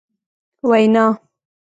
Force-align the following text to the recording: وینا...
وینا... 0.69 1.05